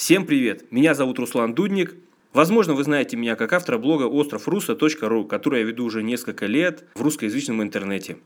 [0.00, 0.64] Всем привет!
[0.72, 1.94] Меня зовут Руслан Дудник.
[2.32, 7.02] Возможно, вы знаете меня как автора блога островруса.ру, который я веду уже несколько лет в
[7.02, 8.16] русскоязычном интернете.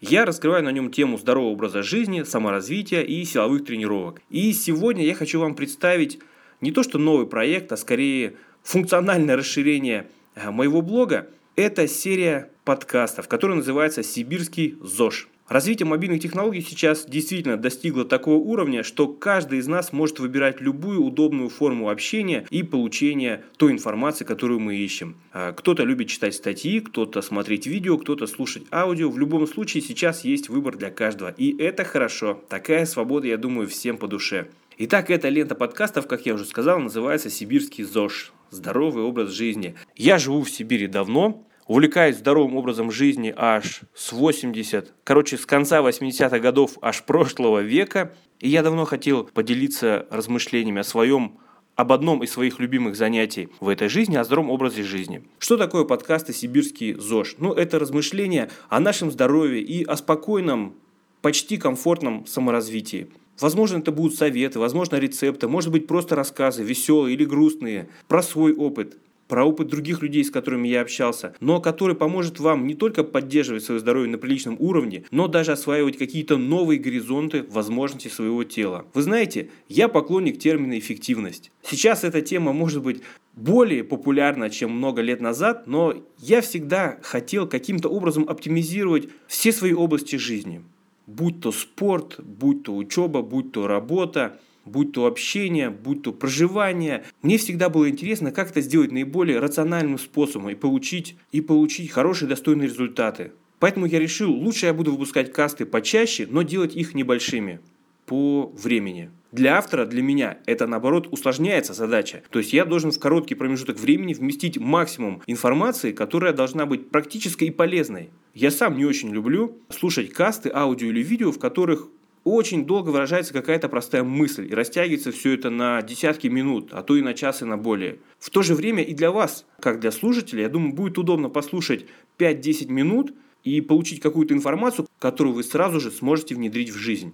[0.00, 4.22] Я раскрываю на нем тему здорового образа жизни, саморазвития и силовых тренировок.
[4.30, 6.18] И сегодня я хочу вам представить
[6.62, 11.28] не то что новый проект, а скорее функциональное расширение э, моего блога.
[11.56, 15.28] Это серия подкастов, которая называется «Сибирский ЗОЖ».
[15.52, 21.04] Развитие мобильных технологий сейчас действительно достигло такого уровня, что каждый из нас может выбирать любую
[21.04, 25.14] удобную форму общения и получения той информации, которую мы ищем.
[25.30, 29.10] А, кто-то любит читать статьи, кто-то смотреть видео, кто-то слушать аудио.
[29.10, 31.34] В любом случае сейчас есть выбор для каждого.
[31.36, 32.42] И это хорошо.
[32.48, 34.48] Такая свобода, я думаю, всем по душе.
[34.78, 39.74] Итак, эта лента подкастов, как я уже сказал, называется «Сибирский ЗОЖ»– здоровый образ жизни.
[39.96, 45.80] Я живу в Сибири давно, увлекаюсь здоровым образом жизни аж с 80, короче, с конца
[45.80, 48.12] 80-х годов аж прошлого века.
[48.40, 51.38] И я давно хотел поделиться размышлениями о своем
[51.74, 55.22] об одном из своих любимых занятий в этой жизни, о здоровом образе жизни.
[55.38, 57.36] Что такое подкасты «Сибирский ЗОЖ»?
[57.38, 60.74] Ну, это размышления о нашем здоровье и о спокойном,
[61.22, 63.08] почти комфортном саморазвитии.
[63.40, 68.52] Возможно, это будут советы, возможно, рецепты, может быть, просто рассказы, веселые или грустные, про свой
[68.52, 68.98] опыт
[69.32, 73.64] про опыт других людей, с которыми я общался, но который поможет вам не только поддерживать
[73.64, 78.84] свое здоровье на приличном уровне, но даже осваивать какие-то новые горизонты возможностей своего тела.
[78.92, 81.50] Вы знаете, я поклонник термина «эффективность».
[81.62, 83.00] Сейчас эта тема может быть
[83.32, 89.72] более популярна, чем много лет назад, но я всегда хотел каким-то образом оптимизировать все свои
[89.72, 90.62] области жизни.
[91.06, 97.04] Будь то спорт, будь то учеба, будь то работа– будь то общение, будь то проживание.
[97.22, 102.28] Мне всегда было интересно, как это сделать наиболее рациональным способом и получить, и получить хорошие
[102.28, 103.32] достойные результаты.
[103.58, 107.60] Поэтому я решил, лучше я буду выпускать касты почаще, но делать их небольшими
[108.06, 109.10] по времени.
[109.30, 112.22] Для автора, для меня, это наоборот усложняется задача.
[112.30, 117.44] То есть я должен в короткий промежуток времени вместить максимум информации, которая должна быть практической
[117.44, 118.10] и полезной.
[118.34, 121.88] Я сам не очень люблю слушать касты, аудио или видео, в которых
[122.24, 126.96] очень долго выражается какая-то простая мысль, и растягивается все это на десятки минут, а то
[126.96, 127.98] и на час и на более.
[128.18, 131.86] В то же время и для вас, как для слушателя, я думаю, будет удобно послушать
[132.18, 137.12] 5-10 минут и получить какую-то информацию, которую вы сразу же сможете внедрить в жизнь.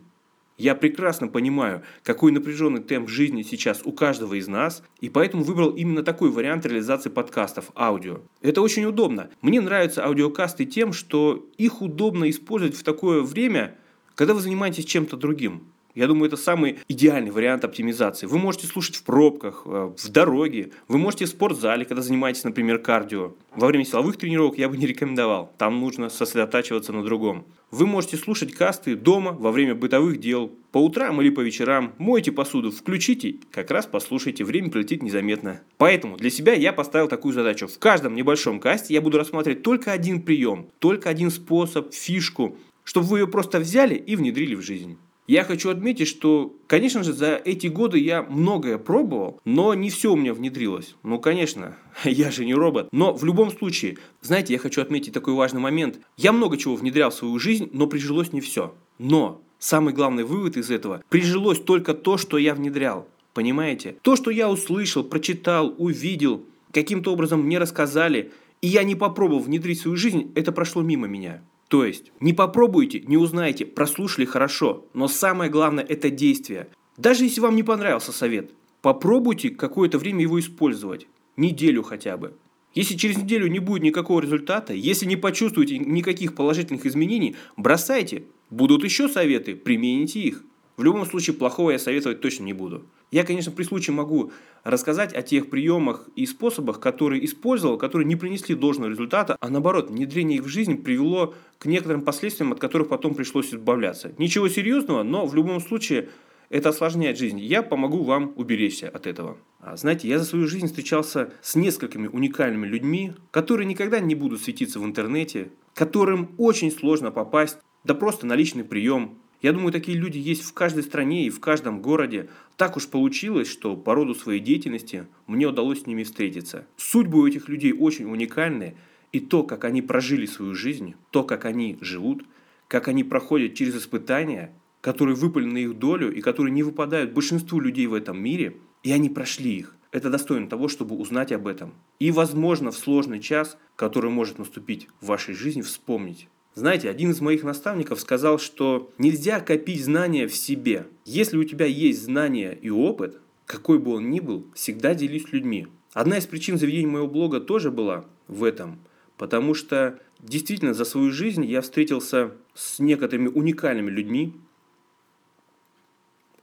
[0.58, 5.70] Я прекрасно понимаю, какой напряженный темп жизни сейчас у каждого из нас, и поэтому выбрал
[5.70, 8.22] именно такой вариант реализации подкастов, аудио.
[8.42, 9.30] Это очень удобно.
[9.40, 13.76] Мне нравятся аудиокасты тем, что их удобно использовать в такое время,
[14.18, 15.62] когда вы занимаетесь чем-то другим,
[15.94, 18.26] я думаю, это самый идеальный вариант оптимизации.
[18.26, 22.80] Вы можете слушать в пробках, э, в дороге, вы можете в спортзале, когда занимаетесь, например,
[22.80, 23.34] кардио.
[23.54, 27.46] Во время силовых тренировок я бы не рекомендовал, там нужно сосредотачиваться на другом.
[27.70, 31.94] Вы можете слушать касты дома во время бытовых дел, по утрам или по вечерам.
[31.98, 35.60] Моете посуду, включите, как раз послушайте, время пролетит незаметно.
[35.76, 37.66] Поэтому для себя я поставил такую задачу.
[37.66, 42.56] В каждом небольшом касте я буду рассматривать только один прием, только один способ, фишку,
[42.88, 44.96] чтобы вы ее просто взяли и внедрили в жизнь.
[45.26, 50.10] Я хочу отметить, что, конечно же, за эти годы я многое пробовал, но не все
[50.10, 50.94] у меня внедрилось.
[51.02, 52.88] Ну, конечно, я же не робот.
[52.90, 56.00] Но в любом случае, знаете, я хочу отметить такой важный момент.
[56.16, 58.74] Я много чего внедрял в свою жизнь, но прижилось не все.
[58.96, 63.06] Но самый главный вывод из этого– прижилось только то, что я внедрял.
[63.34, 63.96] Понимаете?
[64.00, 68.32] То, что я услышал, прочитал, увидел, каким-то образом мне рассказали,
[68.62, 71.42] и я не попробовал внедрить в свою жизнь, это прошло мимо меня.
[71.68, 76.68] То есть, не попробуйте, не узнаете, прослушали хорошо, но самое главное– это действие.
[76.96, 81.06] Даже если вам не понравился совет, попробуйте какое-то время его использовать,
[81.36, 82.32] неделю хотя бы.
[82.74, 88.24] Если через неделю не будет никакого результата, если не почувствуете никаких положительных изменений, бросайте.
[88.50, 90.44] Будут еще советы, примените их.
[90.76, 92.86] В любом случае, плохого я советовать точно не буду.
[93.10, 94.32] Я, конечно, при случае могу
[94.64, 99.90] рассказать о тех приемах и способах, которые использовал, которые не принесли должного результата, а наоборот,
[99.90, 104.12] внедрение их в жизнь привело к некоторым последствиям, от которых потом пришлось избавляться.
[104.18, 106.10] Ничего серьезного, но в любом случае
[106.50, 107.40] это осложняет жизнь.
[107.40, 109.36] Я помогу вам уберечься от этого.
[109.60, 114.42] А знаете, я за свою жизнь встречался с несколькими уникальными людьми, которые никогда не будут
[114.42, 119.96] светиться в интернете, которым очень сложно попасть, да просто на личный прием, я думаю, такие
[119.96, 122.28] люди есть в каждой стране и в каждом городе.
[122.56, 126.66] Так уж получилось, что по роду своей деятельности мне удалось с ними встретиться.
[126.76, 128.74] Судьбы у этих людей очень уникальные,
[129.12, 132.24] и то, как они прожили свою жизнь, то, как они живут,
[132.66, 137.60] как они проходят через испытания, которые выпали на их долю и которые не выпадают большинству
[137.60, 139.76] людей в этом мире, и они прошли их.
[139.92, 141.72] Это достойно того, чтобы узнать об этом.
[141.98, 147.20] И, возможно, в сложный час, который может наступить в вашей жизни, вспомнить знаете, один из
[147.20, 150.88] моих наставников сказал, что нельзя копить знания в себе.
[151.04, 155.68] Если у тебя есть знания и опыт, какой бы он ни был, всегда делюсь людьми.
[155.92, 158.80] Одна из причин заведения моего блога тоже была в этом,
[159.16, 164.34] потому что действительно за свою жизнь я встретился с некоторыми уникальными людьми.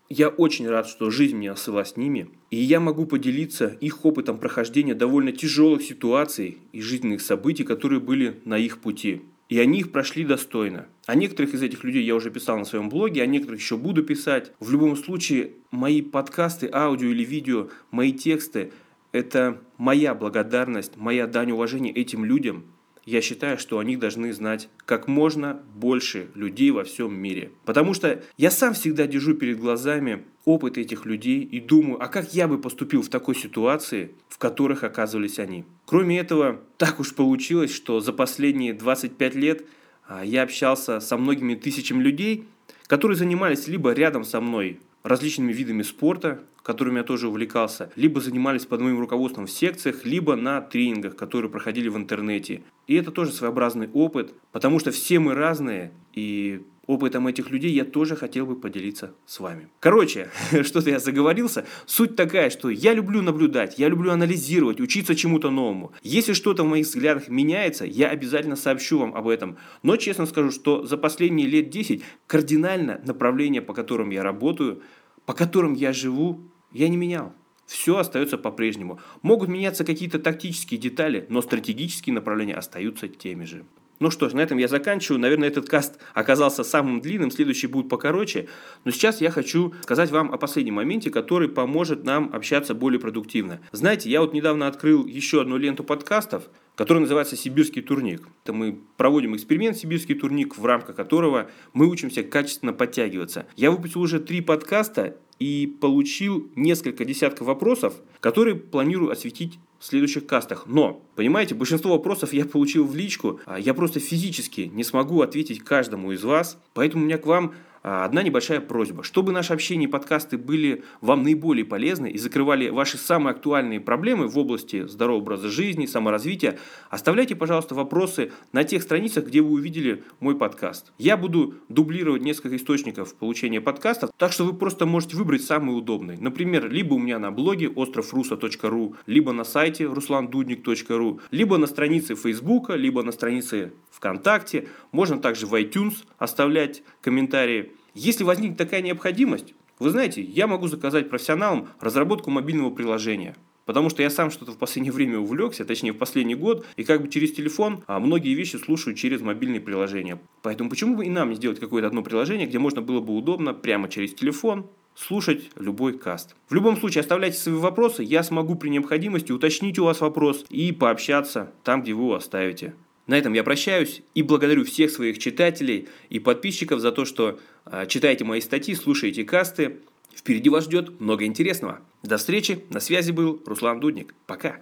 [0.08, 4.38] Я очень рад, что жизнь меня осыла с ними, и я могу поделиться их опытом
[4.38, 9.22] прохождения довольно тяжелых ситуаций и жизненных событий, которые были на их пути.
[9.48, 10.88] И они их прошли достойно.
[11.06, 14.04] О некоторых из этих людей я уже писал на своем блоге, о некоторых еще буду
[14.04, 14.52] писать.
[14.60, 18.72] В любом случае, мои подкасты, аудио или видео, мои тексты–
[19.12, 22.66] это моя благодарность, моя дань уважения этим людям.
[23.06, 27.52] Я считаю, что они должны знать как можно больше людей во всем мире.
[27.64, 32.34] Потому что я сам всегда держу перед глазами опыт этих людей и думаю, а как
[32.34, 35.66] я бы поступил в такой ситуации, в которых оказывались они.
[35.86, 39.66] Кроме этого, так уж получилось, что за последние 25 лет
[40.08, 42.46] а, я общался со многими тысячами людей,
[42.88, 48.66] которые занимались либо рядом со мной различными видами спорта, которыми я тоже увлекался, либо занимались
[48.66, 52.64] под моим руководством в секциях, либо на тренингах, которые проходили в интернете.
[52.88, 57.86] И это тоже своеобразный опыт, потому что все мы разные, и опытом этих людей я
[57.86, 59.70] тоже хотел бы поделиться с вами.
[59.80, 60.30] Короче,
[60.64, 61.66] что-то я заговорился.
[61.86, 65.92] Суть такая, что я люблю наблюдать, я люблю анализировать, учиться чему-то новому.
[66.04, 69.58] Если что-то в моих взглядах меняется, я обязательно сообщу вам об этом.
[69.84, 74.82] Но честно скажу, что за последние лет 10 кардинально направление, по которым я работаю,
[75.26, 76.42] по которым я живу,
[76.72, 77.34] я не менял.
[77.66, 79.00] Все остается по-прежнему.
[79.22, 83.66] Могут меняться какие-то тактические детали, но стратегические направления остаются теми же.
[84.00, 85.20] Ну что ж, на этом я заканчиваю.
[85.20, 88.48] Наверное, этот каст оказался самым длинным, следующий будет покороче.
[88.84, 93.62] Но сейчас я хочу сказать вам о последнем моменте, который поможет нам общаться более продуктивно.
[93.72, 98.28] Знаете, я вот недавно открыл еще одну ленту подкастов, которая называется «Сибирский турник».
[98.44, 103.46] Это мы проводим эксперимент «Сибирский турник», в рамках которого мы учимся качественно подтягиваться.
[103.56, 110.66] Я выпустил уже три подкаста и получил несколько десятков вопросов, которые планирую осветить следующих кастах.
[110.68, 115.64] Но, понимаете, большинство вопросов я получил в личку, а я просто физически не смогу ответить
[115.64, 117.54] каждому из вас, поэтому у меня к вам
[117.86, 119.04] одна небольшая просьба.
[119.04, 124.28] Чтобы наши общения и подкасты были вам наиболее полезны и закрывали ваши самые актуальные проблемы
[124.28, 126.58] в области здорового образа жизни, саморазвития,
[126.90, 130.94] оставляйте, пожалуйста, вопросы на тех страницах, где вы увидели мой подкаст.
[130.98, 136.18] Я буду дублировать несколько источников получения подкастов, так что вы просто можете выбрать самый удобный.
[136.18, 142.74] Например, либо у меня на блоге островруса.ру, либо на сайте ruslandudnik.ru, либо на странице Фейсбука,
[142.74, 144.68] либо на странице ВКонтакте.
[144.92, 147.75] Можно также в iTunes оставлять комментарии.
[147.96, 153.38] Если возникнет такая необходимость, вы знаете, я могу заказать профессионалам разработку мобильного приложения.
[153.64, 157.02] Потому что я сам что-то в последнее время увлекся, точнее в последний год, и как
[157.02, 160.20] бы через телефон а многие вещи слушаю через мобильные приложения.
[160.42, 163.54] Поэтому почему бы и нам не сделать какое-то одно приложение, где можно было бы удобно
[163.54, 166.36] прямо через телефон слушать любой каст.
[166.50, 170.74] В любом случае, оставляйте свои вопросы, я смогу при необходимости уточнить у вас вопрос и
[170.74, 172.76] пообщаться там, где вы его оставите.
[173.08, 177.86] На этом я прощаюсь и благодарю всех своих читателей и подписчиков за то, что э,
[177.88, 179.80] читаете мои статьи, слушаете касты.
[180.16, 181.82] Впереди вас ждет много интересного.
[182.04, 182.64] До встречи.
[182.70, 184.14] На связи был Руслан Дудник.
[184.26, 184.58] Пока.